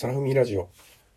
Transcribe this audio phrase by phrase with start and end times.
[0.00, 0.70] サナフミラジオ。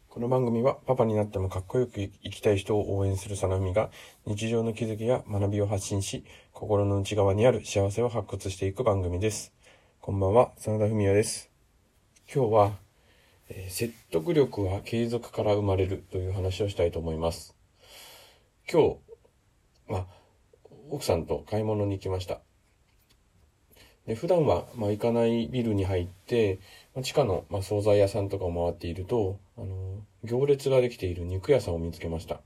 [0.09, 3.89] この番組はパパになってもかっこよく生きたい人を応援するサナフミが
[4.25, 9.53] 日常の気づきや学びを発信し、心の内側にある幸せを発掘していく番組です。
[10.01, 11.49] こんばんは、真田文也です。
[12.27, 12.71] 今日は、
[13.47, 17.55] えー説得力は継続から生まれるという話をしたいと思います。
[18.69, 18.97] 今日、
[19.87, 20.07] まあ、
[20.89, 22.41] 奥さんと買い物に行きました。
[24.07, 26.59] で普段は、まあ、行かないビルに入って、
[26.93, 32.41] まあ、地下の、まあ、惣菜屋さんとかを回っていると、あの、行列ができている肉屋さんを見つけました。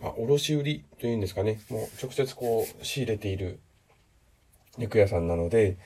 [0.00, 1.60] まあ、卸売りというんですかね。
[1.70, 3.60] もう直接こう、仕入れている
[4.76, 5.76] 肉屋さんなので、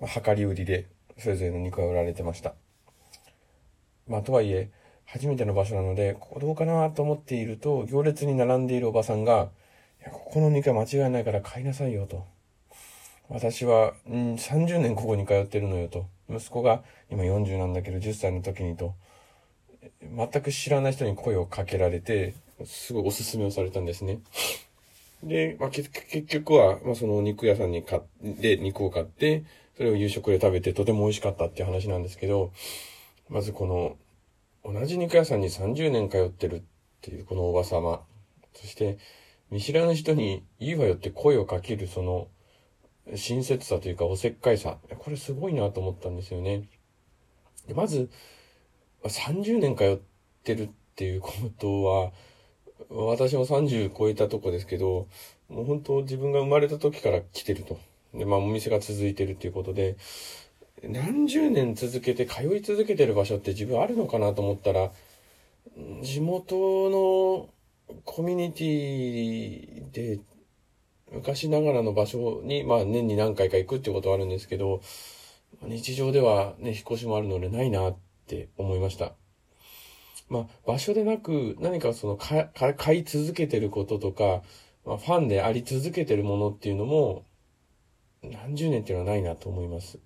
[0.00, 0.86] まあ、量り売りで、
[1.18, 2.54] それぞれの肉が売られてました。
[4.08, 4.70] まあ、とはいえ、
[5.04, 9.50] 初めての場所なので、ここどうかなと思っていると、行列に並んでいるおばさんが、
[10.00, 12.33] いや、ここの肉は間違いないから買いなさいよと。
[13.28, 16.06] 私は、うん、30年ここに通ってるのよと。
[16.28, 18.94] 息子が今40なんだけど10歳の時にと。
[20.02, 24.20] 全く知らない人に声をかけられて、すごいおすすめをされたんですね。
[25.22, 25.90] で、まあ、結
[26.28, 29.44] 局は、まあ、その肉屋さんに買って、肉を買って、
[29.76, 32.52] それを夕食で食べてとても美味しかったっていう話なんですけど、
[33.28, 33.96] まずこの、
[34.70, 36.62] 同じ肉屋さんに30年通ってるっ
[37.00, 38.02] ていうこのおばさま、
[38.54, 38.98] そして、
[39.50, 42.28] 見知らぬ人にいいわよって声をかけるその、
[43.14, 44.78] 親切さというかおせっかいさ。
[44.98, 46.68] これすごいなと思ったんですよね。
[47.66, 48.10] でまず、
[49.02, 49.98] 30年通っ
[50.42, 52.12] てるっていうことは、
[52.90, 55.08] 私も30超えたとこですけど、
[55.48, 57.78] もう本当自分が生まれた時から来てると。
[58.14, 59.96] で、まあお店が続いてるっていうことで、
[60.82, 64.90] 何十年続けて通い続けてる場所って自分あるのかなと思ったら、
[66.02, 67.48] 地元の
[68.04, 70.20] コミュニティで
[71.14, 74.80] 昔ながらの場所に、まあ年に何回か行くってことはあるんですけど、
[75.62, 79.12] 日常ではね、引っ越しもあるのでないなって思いました。
[80.28, 84.42] まあ場所でなく何かそのかか買い続けてることとか、
[84.84, 87.24] まあ、ファンであり続けてるものっていうのも
[88.22, 89.98] 何十年っていうのはないなと思います。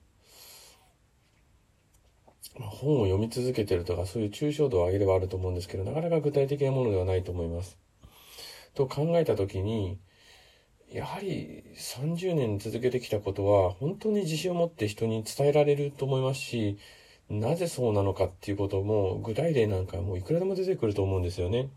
[2.58, 7.78] まあ、本を読み続けてるとかそういう抽象度を上げればあると思うんですけど、なかなか具体的なものではないと思います。
[8.74, 9.98] と考えたときに、
[10.90, 16.78] やはり30年続けてきたことは本当に自信を持って人に伝えられると思いますし、
[17.28, 21.68] なぜそうなのかっていうことも具体例なんかもういくらでも出てくると思うんですよね。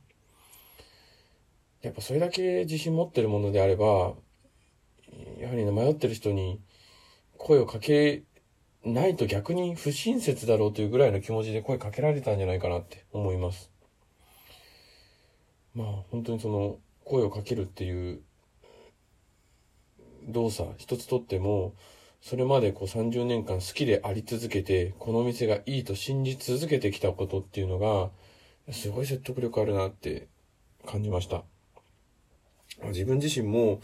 [1.81, 4.13] やっぱそれだけ自信持ってるものであれば、
[5.39, 6.61] やはり、迷ってる人に
[7.37, 8.23] 声をかけ
[8.85, 13.71] ないと逆に不親切だろうというぐらいの気持ちで声かけられたんじゃないかなって思います。
[15.75, 18.21] まあ本当にその声をかけるっていう
[20.31, 21.73] 動作一つとっても、
[22.21, 28.11] それまでこう30年間好きであり続けて、この店がいいと信じ続けてきたことっていうのが、
[28.71, 30.27] すごい説得力あるなって
[30.85, 31.43] 感じました。
[32.85, 33.81] 自分自身も、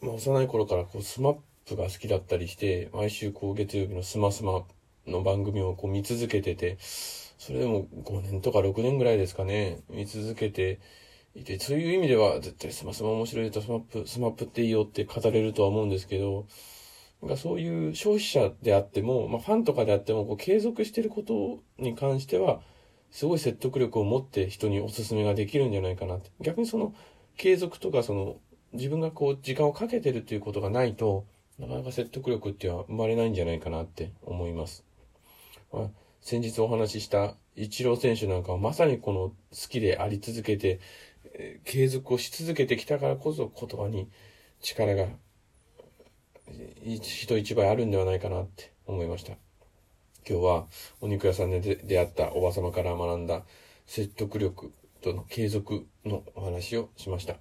[0.00, 4.64] まあ、幼い頃からこうスマップが好きだったりして、毎週こう月曜日のスマスマ
[5.06, 10.78] の番組をこう見続けてて、それでも5年とか6年ぐらいですかね、見続けて
[11.34, 16.46] いて、そういう意味では絶対スマスマ面白いとスマップ、スマップっていいよって語れるとは思うんですけど、
[17.22, 22.60] なんかそういう消費者であっても、まあファンとかであっても、こう継続してることに関しては、
[23.10, 26.30] すごい説得力を持って人におすすめができるんじゃないかなって。
[26.40, 26.94] 逆にその
[27.36, 28.36] 継続とかその
[28.72, 31.24] 自分がこう時間をかけてるっていうことがないと、
[31.58, 34.84] なかなか説得力っていうのは生まれないんじゃないかなって思います。
[35.72, 35.90] まあ、
[36.20, 39.34] 先日お話ししたイチロー選手なんかはまさにこの好
[39.68, 40.80] きであり続けて、
[41.64, 44.08] 継続をし続けてきたからこそ言葉に
[44.60, 45.06] 力が
[46.72, 49.32] 人一倍あるんではないかなって思いました。
[50.28, 50.66] 今日は
[51.00, 53.42] お肉屋さんで出会ったおば様から学んだ
[53.86, 57.36] 説得力との継続のお話をしました。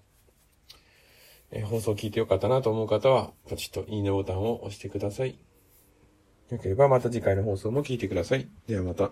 [1.56, 5.38] え放送を聞いてよかったなと思う方は、ポチッといいねボタンを押してください。
[6.50, 8.48] よければまた次回の放送も聞いてください。
[8.68, 9.12] ではまた。